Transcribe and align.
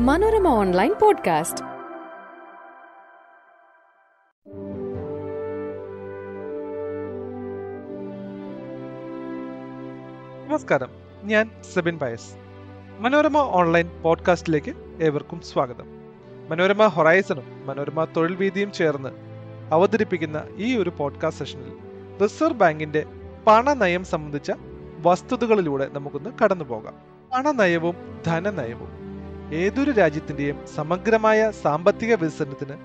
Manorama 0.00 0.48
online 0.48 0.94
podcast. 1.02 1.64
നമസ്കാരം. 10.48 10.88
ഞാൻ 11.24 11.50
Sebin 11.74 11.98
Pius. 11.98 12.34
Manorama 12.98 13.36
online 13.36 13.90
പോഡ്കാസ്റ്റിലേക്ക് 14.02 14.74
ഏവർക്കും 15.02 15.40
സ്വാഗതം. 15.40 15.86
മനോരമ 16.48 16.86
ഹൊറൈസണും 16.86 17.66
മനോരമ 17.66 18.04
തൊഴിൽ 18.04 18.36
വീതിയും 18.36 18.72
ചേർന്ന് 18.72 19.08
അവതരിപ്പിക്കുന്ന 19.72 20.42
ഈ 20.56 20.76
ഒരു 20.76 20.92
പോഡ്കാസ്റ്റ് 20.98 21.44
സെഷനിൽ 21.44 21.78
റിസർവ് 22.22 22.58
ബാങ്കിന്റെ 22.58 23.06
പണനയം 23.46 24.04
സംബന്ധിച്ച 24.04 24.52
വസ്തുതകളിലൂടെ 24.98 25.88
നമുക്കൊന്ന് 25.92 26.30
കടന്നു 26.44 26.64
പോകാം 26.64 26.94
പണനയവും 27.32 28.22
ധനനയവും. 28.26 29.03
ഏതൊരു 29.62 29.90
രാജ്യത്തിന്റെയും 29.90 30.58
സമഗ്രമായ 30.76 31.50
സാമ്പത്തിക 31.62 32.14
വികസനത്തിന് 32.14 32.76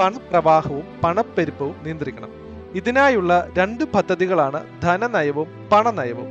പണപ്രവാഹവും 0.00 0.84
പണപ്പെരുപ്പവും 1.04 1.76
നിയന്ത്രിക്കണം. 1.82 2.30
ഇതിനായുള്ള 2.74 3.32
രണ്ട് 3.58 3.84
പദ്ധതികളാണ് 3.84 4.60
ധനനയവും 4.82 5.48
പണനയവും. 5.72 6.28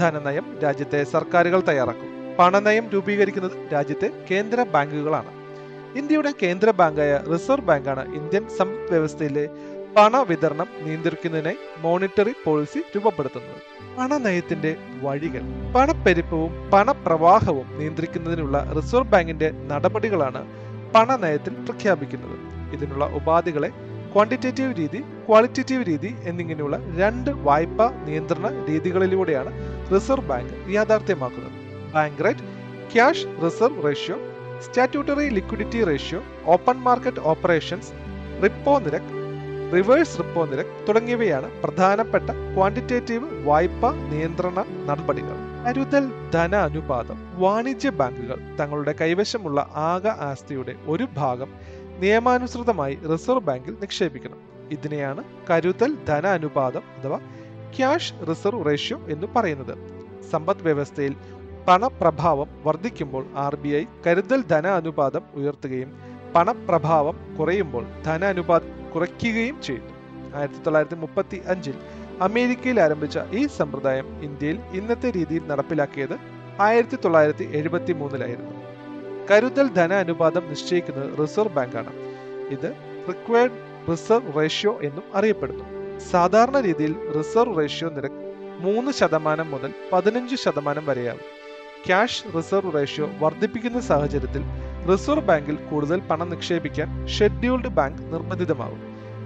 ധനനയം 0.00 0.46
രാജ്യത്തെ 0.62 1.04
സർക്കാരുകൾ 1.04 1.60
തയ്യാറാക്കും. 1.68 2.10
പണനയം 2.38 2.88
രൂപീകരിക്കുന്നത് 2.94 3.56
രാജ്യത്തെ 3.72 4.08
കേന്ദ്ര 4.30 4.62
ബാങ്കുകളാണ്. 4.74 5.32
ഇന്ത്യയുടെ 5.98 6.32
കേന്ദ്ര 6.42 6.70
ബാങ്കായ 6.70 7.12
റിസർവ് 7.32 7.66
ബാങ്കാണ് 7.66 8.14
ഇന്ത്യൻ 8.14 8.48
സമ്പദ് 8.58 8.90
വ്യവസ്ഥയിലെ 8.90 9.44
പണവിതരണം 9.96 10.68
നിയന്ത്രിക്കുന്നതിനായി 10.82 11.56
മോണിറ്ററി 11.78 12.34
പോളിസി 12.44 12.78
രൂപപ്പെടുത്തുന്നത്. 12.78 13.60
പണനയത്തിന്റെ 13.98 14.76
വഴികൾ. 15.02 15.42
പണപ്പെരുപ്പവും 15.74 16.70
പണപ്രവാഹവും 16.70 17.78
നിയന്ത്രിക്കുന്നതിനുള്ള 17.78 18.72
റിസർവ് 18.76 19.04
ബാങ്കിന്റെ 19.04 19.50
നടപടികളാണ് 19.50 20.46
പണനയത്തിൽ 20.94 21.54
പ്രഖ്യാപിക്കുന്നത്. 21.54 22.38
ഇതിനുള്ള 22.72 23.04
ഉപാധികളെ 23.04 23.68
ക്വാണ്ടിറ്റേറ്റീവ് 24.12 24.74
രീതി 24.78 25.00
ക്വാളിറ്റേറ്റീവ് 25.28 25.84
രീതി 25.88 26.14
എന്നിങ്ങനെയുള്ള 26.22 26.76
രണ്ട് 26.98 27.30
വായ്പാ 27.30 27.90
നിയന്ത്രണ 28.04 28.66
രീതികളിലൂടെയാണ് 28.68 29.52
reserve 29.94 30.28
bank 30.28 30.74
യാഥാർത്ഥ്യമാക്കുന്നത്. 30.74 31.52
Bank 31.94 32.24
rate 32.24 32.38
cash 32.94 33.26
reserve 33.44 33.84
ratio 33.86 34.16
statutory 34.60 35.28
liquidity 35.28 35.84
ratio 35.84 36.22
open 36.44 36.76
market 36.76 37.20
operations 37.20 37.92
repo 38.44 38.78
നിരക്ക് 38.78 39.23
റിവേഴ്സ് 39.74 40.18
റിപ്പോ 40.18 40.46
നിരക്ക് 40.46 40.86
തുടങ്ങിയവയാണ് 40.88 41.62
പ്രധാനപ്പെട്ട 41.62 42.28
ക്വാണ്ടിറ്റേറ്റീവ് 42.56 43.46
വായ്പാ 43.46 43.90
നിയന്ത്രണ 43.92 44.64
നടപടികൾ. 44.88 45.36
കരുതൽ 45.66 46.30
ധന 46.34 46.54
അനുപാതം 46.56 47.18
വാണിജ്യ 47.34 47.90
ബാങ്കുകൾ 47.90 48.38
തങ്ങളുടെ 48.60 48.94
കൈവശമുള്ള 49.00 49.60
ആകെ 49.74 50.08
ആസ്തിയുടെ 50.08 50.74
ഒരു 50.86 51.06
ഭാഗം 51.16 51.50
നിയമാനുസൃതമായി 51.98 52.94
റിസർവ് 53.12 53.40
ബാങ്കിൽ 53.40 53.76
നിക്ഷേപിക്കണം. 53.80 54.38
ഇതിനെയാണ് 54.70 55.24
കരുതൽ 55.50 55.96
ധന 56.08 56.26
അനുപാതം 56.26 56.82
അഥവാ 56.98 57.18
ക്യാഷ് 57.76 58.14
റിസർവ് 58.30 58.66
റേഷ്യോ 58.66 58.98
എന്ന് 59.08 59.26
പറയുന്നത്. 59.36 59.74
സമ്പദ് 60.30 60.62
വ്യവസ്ഥയിൽ 60.62 61.14
പണപ്രഭാവം 61.68 62.48
വർദ്ധിക്കുമ്പോൾ 62.66 63.26
ആർ 63.36 63.56
ബി 63.56 63.68
ഐ 63.68 63.84
കരുതൽ 64.06 64.42
ധന 64.42 64.66
അനുപാതം 64.66 65.22
ഉയർത്തുകയും 65.34 65.90
പണപ്രഭാവം 66.34 67.36
കുറയുമ്പോൾ 67.40 67.84
ധന 68.06 68.24
അനുപാതം 68.24 68.83
കുറയ്ക്കുകയും 68.94 69.62
ചെയ്തു. 69.62 69.90
ആയിരത്തി 70.36 70.58
തൊള്ളായിരത്തി 70.58 70.94
മുപ്പത്തി 70.94 71.42
അഞ്ചിൽ 71.48 71.76
അമേരിക്കയിൽ 72.20 72.80
ആരംഭിച്ച 72.80 73.18
ഈ 73.32 73.46
സമ്പ്രദായം 73.46 74.22
ഇന്ത്യയിൽ 74.22 74.58
ഇന്നത്തെ 74.72 75.10
രീതിയിൽ 75.10 75.46
നടപ്പിലാക്കിയത് 75.46 76.16
ആയിരത്തി 76.60 76.96
തൊള്ളായിരത്തി 76.96 77.44
എഴുപത്തി 77.52 77.92
മൂന്നിലായിരുന്നു 77.92 78.52
കരുതൽ 79.30 79.68
ധന 79.68 79.92
അനുപാതം 79.92 80.48
നിശ്ചയിക്കുന്നത് 80.48 81.18
റിസർവ് 81.18 81.54
ബാങ്കാണ്. 81.54 81.92
ഇത് 82.48 82.68
റിക്വയർഡ് 83.08 83.58
റിസർവ് 83.90 84.34
റേഷ്യോ 84.40 84.78
എന്നും 84.82 85.04
അറിയപ്പെടുന്നു. 85.14 85.64
സാധാരണ 86.10 86.60
രീതിയിൽ 86.60 86.94
റിസർവ് 87.18 87.58
റേഷ്യോ 87.58 87.88
നിരക്ക് 87.90 88.22
മൂന്ന് 88.58 88.92
ശതമാനം 88.92 89.50
മുതൽ 89.50 89.74
പതിനഞ്ച് 89.92 90.36
ശതമാനം 90.36 90.86
വരെയാകും 90.86 91.30
ക്യാഷ് 91.86 92.24
റിസർവ് 92.36 92.74
റേഷ്യോ 92.74 93.10
വർദ്ധിപ്പിക്കുന്ന 93.20 93.80
സാഹചര്യത്തിൽ 93.80 94.42
റിസർവ് 94.92 95.20
ബാങ്കിൽ 95.20 95.54
കൂടുതൽ 95.54 96.00
പണം 96.00 96.30
നിക്ഷേപിക്കാൻ 96.30 97.06
ഷെഡ്യൂൾഡ് 97.06 97.68
ബാങ്ക് 97.68 98.14
നിർബന്ധിതമാകും. 98.14 98.80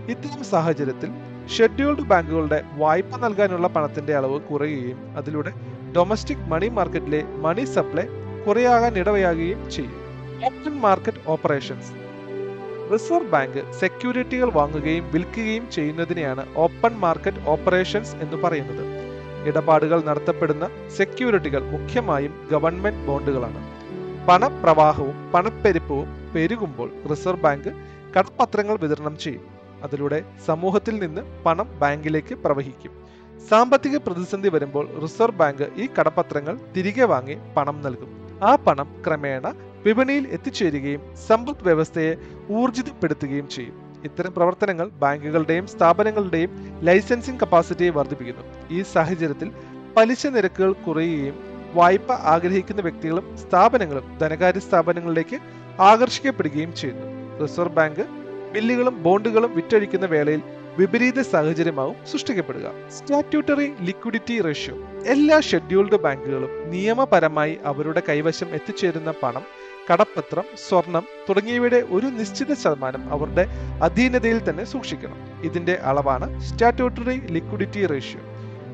ഇത്തരം 0.09 0.45
സാഹചര്യത്തിൽ 0.45 1.11
ഷെഡ്യൂൾഡ് 1.49 2.01
ബാങ്കുകളുടെ 2.01 2.65
വായ്പ 2.73 3.17
നൽകാനുള്ള 3.17 3.69
പണത്തിന്റെ 3.69 4.15
അളവ് 4.15 4.41
കുറയുകയും 4.41 5.17
അതിലൂടെ 5.17 5.53
ഡൊമസ്റ്റിക് 5.97 6.39
മണി 6.39 6.69
മാർക്കറ്റിലെ 6.69 7.25
മണി 7.37 7.65
സപ്ലൈ 7.65 8.05
കുറയാകാൻ 8.47 8.99
ഇടവയാകുകയും 8.99 9.71
ചെയ്യും. 9.71 9.93
Open 10.45 10.81
market 10.81 11.19
operations. 11.27 11.91
Reserve 12.93 13.29
Bank 13.29 13.73
സെക്യൂരിറ്റികൾ 13.73 14.51
വാങ്ങുകയും 14.51 15.13
വിൽക്കുകയും 15.13 15.71
ചെയ്യുന്നതിനെയാണ് 15.71 16.47
ഓപ്പൺ 16.57 16.95
മാർക്കറ്റ് 16.95 17.49
ഓപ്പറേഷൻസ് 17.49 18.17
എന്ന് 18.17 18.37
പറയുന്നത്. 18.37 18.85
ഇടപാടുകൾ 19.49 20.03
നടത്തപ്പെടുന്ന 20.03 20.71
സെക്യൂരിറ്റികൾ 20.97 21.63
മുഖ്യമായും 21.71 22.49
ഗവൺമെന്റ് 22.53 23.07
ബോണ്ടുകളാണ്. 23.07 23.78
പണപ്രവാഹവും 24.29 25.33
പണപ്പെരുപ്പവും 25.35 26.09
പെരുകുമ്പോൾ 26.35 26.93
റിസർവ് 27.11 27.41
ബാങ്ക് 27.41 27.69
കടപ്പത്രങ്ങൾ 28.17 28.77
വിതരണം 28.77 29.19
ചെയ്യും. 29.19 29.45
അതിലൂടെ 29.83 30.25
സമൂഹത്തിൽ 30.47 30.99
നിന്ന് 30.99 31.23
പണം 31.45 31.79
ബാങ്കിലേക്ക് 31.79 32.35
പ്രവഹിക്കും. 32.35 32.93
സാമ്പത്തിക 33.49 33.97
പ്രതിസന്ധി 33.97 34.49
വരുമ്പോൾ 34.49 35.01
റിസർവ് 35.03 35.37
ബാങ്ക് 35.37 35.73
ഈ 35.77 35.89
കടപ്പത്രങ്ങൾ 35.99 36.59
തിരികെ 36.77 37.05
വാങ്ങി 37.05 37.37
പണം 37.57 37.83
നൽകും. 37.83 38.11
ആ 38.43 38.57
പണം 38.57 39.03
ക്രമേണ 39.07 39.55
വിപണിയിൽ 39.87 40.29
എത്തിച്ചേരുകയും 40.29 41.03
സമ്പദ് 41.29 41.65
വ്യവസ്ഥയെ 41.65 42.17
ഊർജിതപ്പെടുത്തുകയും 42.51 43.49
ചെയ്യും. 43.49 43.77
ഇത്തരം 44.05 44.33
പ്രവർത്തനങ്ങൾ 44.35 44.89
ബാങ്കുകളുടെയും 44.89 45.67
സ്ഥാപനങ്ങളുടെയും 45.67 46.51
ലൈസൻസിംഗ് 46.83 47.41
കപ്പാസിറ്റിയെ 47.41 47.91
വർദ്ധിപ്പിക്കുന്നു. 47.91 48.45
ഈ 48.71 48.83
സാഹചര്യത്തിൽ 48.83 49.53
പലിശ 49.97 50.27
നിരക്കുകൾ 50.27 50.73
കുറയുകയും 50.73 51.58
വായ്പ 51.79 52.13
ആഗ്രഹിക്കുന്ന 52.35 52.83
വ്യക്തികളും 52.83 53.27
സ്ഥാപനങ്ങളും 53.43 54.07
ധനകാര്യ 54.19 54.61
സ്ഥാപനങ്ങളിലേക്ക് 54.61 55.39
ആകർഷിക്കപ്പെടുകയും 55.81 56.71
ചെയ്യുന്നു. 56.77 57.09
റിസർവ് 57.43 57.75
ബാങ്ക് 57.79 58.05
ബില്ലുകളും 58.55 59.03
ബോണ്ടുകളും 59.03 59.55
വിറ്റഴിക്കുന്ന 59.57 60.07
വേളയിൽ 60.07 60.43
വിപരീത 60.79 61.21
സാഹചര്യമാവും 61.33 61.97
സൃഷ്ടിക്കപ്പെടുക. 62.13 62.67
Statutory 62.97 63.67
liquidity 63.81 64.41
ratio. 64.41 64.75
എല്ലാ 65.15 65.41
ഷെഡ്യൂൾഡ് 65.41 65.99
ബാങ്കുകളും 66.05 66.53
നിയമപരമായി 66.71 67.55
അവരുടെ 67.65 68.03
കൈവശം 68.09 68.49
എത്തിച്ചേരുന്ന 68.59 69.11
പണം 69.23 69.45
കടപ്പത്രം 69.91 70.47
സ്വർണം 70.69 71.05
തുടങ്ങിയവയുടെ 71.29 71.81
ഒരു 71.91 72.07
നിശ്ചിത 72.19 72.55
ശതമാനം 72.55 73.03
അവരുടെ 73.15 73.45
അധീനതയിൽ 73.83 74.41
തന്നെ 74.49 74.65
സൂക്ഷിക്കണം. 74.65 75.21
ഇതിന്റെ 75.43 75.75
അളവാണ് 75.91 76.27
സ്റ്റാറ്റ്യൂട്ടറി 76.41 77.17
ലിക്വിഡിറ്റി 77.37 77.87
റേഷ്യോ. 77.87 78.23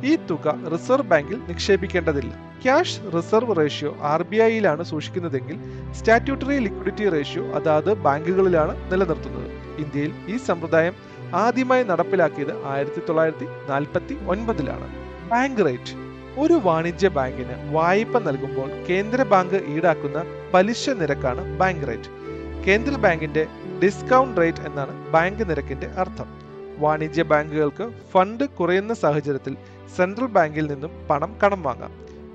ഈ 0.08 0.16
തുക 0.28 0.46
റിസർവ് 0.72 1.08
ബാങ്കിൽ 1.10 1.38
നിക്ഷേപിക്കേണ്ടതില്ല. 1.48 2.32
Cash 2.62 3.00
reserve 3.16 3.54
ratio 3.58 3.90
R 4.02 4.22
B 4.22 4.36
ഐയിലാണ് 4.36 4.82
സൂക്ഷിക്കുന്നതെങ്കിൽ 4.82 5.56
സ്റ്റാറ്റ്യൂട്ടറി 5.98 6.58
ലിക്വിഡിറ്റി 6.66 7.08
റേഷ്യോ 7.14 7.44
അതാത് 7.58 7.90
ബാങ്കുകളിലാണ് 8.06 8.92
നിലനിർത്തുന്നത്. 8.92 9.48
ഇന്ത്യയിൽ 9.82 10.12
ഈ 10.28 10.36
സമ്പ്രദായം 10.48 10.94
ആദ്യമായി 11.34 11.84
നടപ്പിലാക്കിയത് 11.84 12.64
ആയിരത്തി 12.72 13.02
തൊള്ളായിരത്തി 13.08 13.44
നാൽപ്പത്തി 13.70 14.16
ഒൻപതിലാണ് 14.26 14.88
ബാങ്ക് 15.30 15.64
റേറ്റ്. 15.66 15.94
ഒരു 16.42 16.60
വാണിജ്യ 16.64 17.08
ബാങ്കിന് 17.08 17.56
വായ്പ 17.74 18.18
നൽകുമ്പോൾ 18.18 18.70
കേന്ദ്ര 18.90 19.22
ബാങ്ക് 19.22 19.58
ഈടാക്കുന്ന 19.74 20.20
പലിശ 20.54 20.90
നിരക്കാണ് 20.90 21.58
ബാങ്ക് 21.58 21.88
റേറ്റ്. 21.88 22.10
കേന്ദ്ര 22.66 22.94
ബാങ്കിന്റെ 23.04 23.46
ഡിസ്കൗണ്ട് 23.82 24.40
റേറ്റ് 24.40 24.64
എന്നാണ് 24.68 24.94
ബാങ്ക് 25.12 25.50
നിരക്കിന്റെ 25.50 25.86
അർത്ഥം. 26.02 26.43
വാണിജ്യ 26.78 27.22
ബാങ്കുകൾക്ക് 27.22 27.92
ഫണ്ട് 28.12 28.44
കുറയുന്ന 28.44 28.94
സാഹചര്യത്തിൽ 28.94 29.56
സെൻട്രൽ 29.96 30.26
ബാങ്കിൽ 30.26 30.66
നിന്നും 30.66 31.06
പണം 31.10 31.36
കടം 31.44 31.62
വാങ്ങാം. 31.62 31.92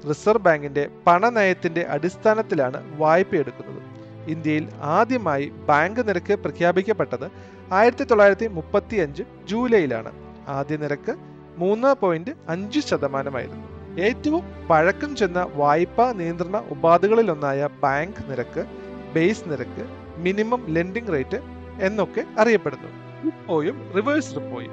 റിസർവ് 0.09 0.43
ബാങ്കിന്റെ 0.43 0.89
പണനയത്തിന്റെ 1.07 1.81
അടിസ്ഥാനത്തിലാണ് 1.81 2.99
വായ്പ 2.99 3.35
എടുക്കുന്നത്. 3.35 3.83
ഇന്ത്യയിൽ 4.29 4.69
ആദ്യമായി 4.81 5.49
ബാങ്ക് 5.49 6.07
നിരക്ക് 6.07 6.33
പ്രഖ്യാപിക്കപ്പെട്ടത് 6.33 7.31
ആയിരത്തി 7.71 8.03
തൊള്ളായിരത്തി 8.03 8.47
മുപ്പത്തി 8.47 8.95
അഞ്ച് 8.95 9.23
ജൂലൈയിലാണ്. 9.45 10.11
ആദ്യ 10.47 10.77
നിരക്ക് 10.77 11.15
മൂന്ന് 11.57 11.95
പോയിന്റ് 12.01 12.31
അഞ്ച് 12.49 12.79
ശതമാനമായിരുന്നു. 12.79 13.99
ഏറ്റവും 14.01 14.67
പഴക്കം 14.69 15.15
ചെന്ന 15.15 15.47
വായ്പാ 15.53 16.13
നിയന്ത്രണ 16.13 16.57
ഉപാധികളിലൊന്നായ 16.57 17.69
ബാങ്ക് 17.83 18.31
നിരക്ക് 18.31 18.65
ബേസ് 19.13 19.43
നിരക്ക് 19.47 19.87
മിനിമം 20.17 20.65
ലെൻഡിംഗ് 20.69 21.13
റേറ്റ് 21.13 21.41
എന്നൊക്കെ 21.81 22.25
അറിയപ്പെടുന്നു. 22.37 23.08
റിപ്പോയും 23.25 23.93
reverse 23.95 24.35
റിപ്പോയും 24.35 24.71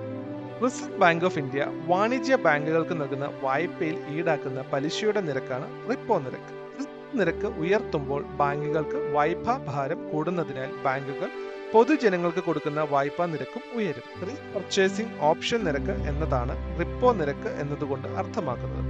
reserve 0.64 0.98
bank 0.98 1.24
of 1.24 1.38
India 1.38 1.66
വാണിജ്യ 1.86 2.36
ബാങ്കുകൾക്ക് 2.36 3.00
നൽകുന്ന 3.00 3.30
വായ്പയിൽ 3.42 4.04
ഈടാക്കുന്ന 4.08 4.62
പലിശയുടെ 4.62 5.20
നിരക്കാണ് 5.20 5.90
റിപ്പോ 5.90 6.18
നിരക്ക്. 6.18 6.66
നിരക്ക് 7.18 7.46
ഉയർത്തുമ്പോൾ 7.46 8.22
ബാങ്കുകൾക്ക് 8.22 9.12
വായ്പാ 9.12 9.64
ഭാരം 9.66 10.08
കൂടുന്നതിനാൽ 10.08 10.72
ബാങ്കുകൾ 10.72 11.28
പൊതുജനങ്ങൾക്ക് 11.72 12.38
കൊടുക്കുന്ന 12.38 12.80
വായ്പാ 12.80 13.26
നിരക്കും 13.26 13.62
ഉയരും. 13.74 14.28
റീപർച്ചേസിംഗ് 14.28 15.20
ഓപ്ഷൻ 15.20 15.64
നിരക്ക് 15.64 15.90
എന്നതാണ് 15.90 16.80
റിപ്പോ 16.80 17.12
നിരക്ക് 17.12 17.48
എന്നതുകൊണ്ട് 17.48 18.08
അർത്ഥമാക്കുന്നത്. 18.08 18.84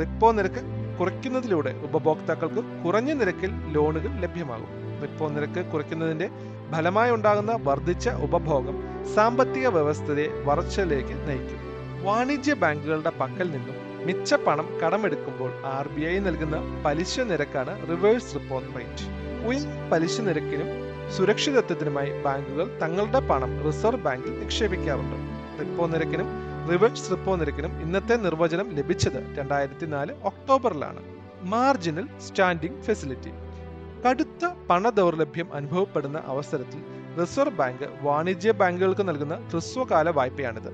റിപ്പോ 0.00 0.32
നിരക്ക് 0.32 0.62
കുറയ്ക്കുന്നതിലൂടെ 0.98 1.80
ഉപഭോക്താക്കൾക്ക് 1.84 2.84
കുറഞ്ഞ 2.84 3.12
നിരക്കിൽ 3.12 3.50
ലോണുകൾ 3.72 4.20
ലഭ്യമാകും. 4.20 4.83
റിപ്പോ 5.04 5.28
നിരക്ക് 5.28 5.66
കുറയ്ക്കുന്നതിന്റെ 5.70 6.28
ഫലമായി 6.72 7.10
ഉണ്ടാകുന്ന 7.10 7.58
വർദ്ധിച്ച 7.62 8.08
ഉപഭോഗം 8.08 8.76
സാമ്പത്തിക 9.14 9.68
വ്യവസ്ഥയെ 9.68 10.26
വളർച്ചയിലേക്ക് 10.42 11.28
നയിക്കും. 11.28 11.60
വാണിജ്യ 12.04 12.54
ബാങ്കുകളുടെ 12.54 13.12
പക്കൽ 13.20 13.50
നിന്നും 13.50 13.76
മിച്ച 14.06 14.34
പണം 14.34 14.68
കടമെടുക്കുമ്പോൾ 14.84 15.50
ആർ 15.66 15.88
ബി 15.88 16.02
ഐ 16.02 16.18
നൽകുന്ന 16.18 16.82
പലിശ 16.86 17.20
നിരക്കാണ് 17.20 17.88
റിവേഴ്സ് 17.88 18.34
റിപ്പോ 18.34 18.58
റേറ്റ് 18.58 19.06
ഉയർന്ന 19.46 19.88
പലിശ 19.92 20.20
നിരക്കിനും 20.20 20.68
സുരക്ഷിതത്വത്തിനുമായി 21.12 22.22
ബാങ്കുകൾ 22.22 22.78
തങ്ങളുടെ 22.82 23.20
പണം 23.20 23.64
റിസർവ് 23.66 24.02
ബാങ്കിൽ 24.02 24.40
നിക്ഷേപിക്കാറുണ്ട്. 24.40 25.16
റിപ്പോ 25.60 25.86
നിരക്കിനും 25.86 26.28
റിവേഴ്സ് 26.70 27.10
റിപ്പോ 27.10 27.36
നിരക്കിനും 27.36 27.82
ഇന്നത്തെ 27.82 28.14
നിർവചനം 28.14 28.70
ലഭിച്ചത് 28.70 29.36
രണ്ടായിരത്തി 29.38 29.86
നാല് 29.86 30.12
ഒക്ടോബറിലാണ്. 30.24 31.02
Marginal 31.42 32.08
standing 32.18 32.82
facility. 32.82 33.30
കടുത്ത 34.06 34.46
പണദൗർലഭ്യം 34.70 35.54
അനുഭവപ്പെടുന്ന 35.54 36.22
അവസരത്തിൽ 36.24 36.80
റിസർവ് 37.20 37.56
ബാങ്ക് 37.56 37.88
വാണിജ്യ 38.02 38.52
ബാങ്കുകൾക്ക് 38.52 39.08
നൽകുന്ന 39.08 39.34
ഹ്രസ്വകാല 39.34 40.10
വായ്പയാണിത്. 40.10 40.70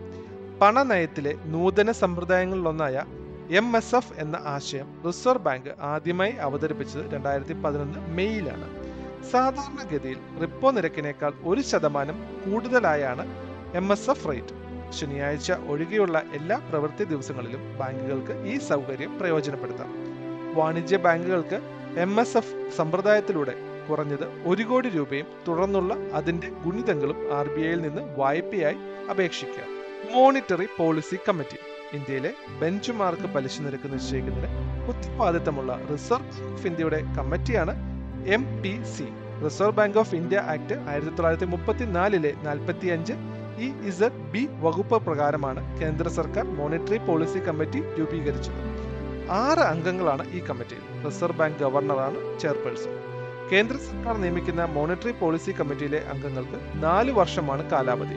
പണനയത്തിലെ 0.60 1.34
നൂതന 1.44 1.92
സമ്പ്രദായങ്ങളിലൊന്നായ 1.92 3.04
എം 3.50 3.76
എസ് 3.76 3.94
എഫ് 3.94 4.12
എന്ന 4.18 4.36
ആശയം 4.44 5.02
റിസർവ് 5.06 5.44
ബാങ്ക് 5.44 5.70
ആദ്യമായി 5.80 6.32
അവതരിപ്പിച്ചത് 6.32 7.10
രണ്ടായിരത്തി 7.12 7.52
പതിനൊന്ന് 7.52 7.98
മെയ്യിലാണ്. 8.08 8.68
സാധാരണഗതിയിൽ 9.30 10.18
റിപ്പോ 10.42 10.70
നിരക്കിനേക്കാൾ 10.70 11.32
ഒരു 11.44 11.60
ശതമാനം 11.60 12.18
കൂടുതലായാണ് 12.46 13.26
എം 13.74 13.92
എസ് 13.92 14.10
എഫ് 14.10 14.28
റേറ്റ് 14.28 14.56
ശനിയാഴ്ച 14.90 15.52
ഒഴികെയുള്ള 15.52 16.22
എല്ലാ 16.32 16.56
പ്രവൃത്തി 16.70 17.04
ദിവസങ്ങളിലും 17.04 17.78
ബാങ്കുകൾക്ക് 17.78 18.44
ഈ 18.46 18.58
സൗകര്യം 18.58 19.18
പ്രയോജനപ്പെടുത്താം. 19.18 19.90
വാണിജ്യ 20.54 20.96
ബാങ്കുകൾക്ക് 20.96 21.79
എം 21.96 22.20
എസ് 22.20 22.36
എഫ് 22.36 22.54
സമ്പ്രദായത്തിലൂടെ 22.76 23.54
കുറഞ്ഞത് 23.88 24.24
ഒരു 24.46 24.62
കോടി 24.62 24.88
രൂപയും 24.88 25.26
തുടർന്നുള്ള 25.48 25.96
അതിന്റെ 26.12 26.48
ഗുണിതങ്ങളും 26.64 27.32
ആർ 27.32 27.48
ബി 27.48 27.60
ഐയിൽ 27.60 27.80
നിന്ന് 27.80 28.02
വായ്പയായി 28.16 28.76
അപേക്ഷിക്കാം. 29.10 29.68
മോണിറ്ററി 30.14 30.66
പോളിസി 30.78 31.16
കമ്മിറ്റി 31.28 31.58
ഇന്ത്യയിലെ 31.96 32.32
ബെഞ്ച് 32.60 32.92
മാർക്ക് 32.92 33.28
പലിശ 33.34 33.60
നിരക്ക് 33.60 33.92
നിശ്ചയിക്കുന്നതിന് 33.92 34.48
ഉത്തരവാദിത്തമുള്ള 34.88 35.80
റിസർവ് 35.92 36.28
ബാങ്ക് 36.28 36.52
ഓഫ് 36.54 36.66
ഇന്ത്യയുടെ 36.66 37.00
കമ്മിറ്റിയാണ് 37.18 37.74
M 38.26 38.62
P 38.62 38.84
C 38.94 39.06
Reserve 39.44 39.72
Bank 39.72 39.98
of 39.98 40.14
India 40.14 40.36
Act 40.36 40.74
ആയിരത്തി 40.88 41.10
തൊള്ളായിരത്തി 41.10 41.44
മുപ്പത്തിനാലിലെ 41.44 42.34
നാൽപ്പത്തി 42.42 42.88
അഞ്ച് 42.88 43.12
ഇ 43.66 43.72
ഇസഡ് 43.88 44.22
ബി 44.32 44.48
വകുപ്പ് 44.60 45.06
പ്രകാരമാണ് 45.06 45.80
കേന്ദ്ര 45.80 46.08
സർക്കാർ 46.08 46.44
മോണിറ്ററി 46.44 46.98
പോളിസി 46.98 47.38
കമ്മിറ്റി 47.38 47.82
രൂപീകരിച്ചത്. 47.98 48.89
ആറ് 49.30 49.58
അംഗങ്ങളാണ് 49.58 50.30
ഈ 50.30 50.38
കമ്മിറ്റിയിൽ. 50.38 51.04
റിസർവ് 51.04 51.38
ബാങ്ക് 51.38 51.58
ഗവർണറാണ് 51.58 52.40
ചെയർപേഴ്സൺ. 52.40 52.90
കേന്ദ്ര 53.52 53.76
സർക്കാർ 53.76 54.16
നിയമിക്കുന്ന 54.16 54.64
മോണിറ്ററി 54.64 55.10
പോളിസി 55.10 55.50
കമ്മിറ്റിയിലെ 55.50 55.98
അംഗങ്ങൾക്ക് 55.98 56.84
നാല് 56.84 57.10
വർഷമാണ് 57.10 57.70
കാലാവധി. 57.70 58.14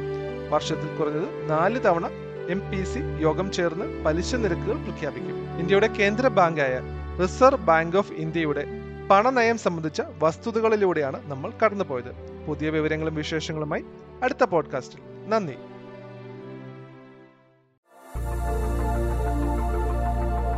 വർഷത്തിൽ 0.50 0.96
കുറഞ്ഞത് 0.96 1.50
നാല് 1.50 1.86
തവണ 1.86 2.10
എം 2.50 2.72
പി 2.72 2.84
സി 2.84 3.00
യോഗം 3.20 3.52
ചേർന്ന് 3.52 4.04
പലിശ 4.04 4.36
നിരക്കുകൾ 4.36 4.84
പ്രഖ്യാപിക്കും. 4.84 5.60
ഇന്ത്യയുടെ 5.60 5.88
കേന്ദ്ര 5.88 6.28
ബാങ്കായ 6.28 6.82
റിസർവ് 7.22 7.60
ബാങ്ക് 7.60 7.98
ഓഫ് 7.98 8.14
ഇന്ത്യയുടെ 8.14 8.66
പണനയം 9.10 9.58
സംബന്ധിച്ച 9.58 10.02
വസ്തുതകളിലൂടെയാണ് 10.22 11.32
നമ്മൾ 11.32 11.52
കടന്നുപോയത്. 11.66 12.44
പുതിയ 12.48 12.70
വിവരങ്ങളും 12.70 13.16
വിശേഷങ്ങളുമായി 13.16 13.84
അടുത്ത 14.24 14.44
പോഡ്കാസ്റ്റിൽ. 14.44 15.30
നന്ദി. 15.30 15.54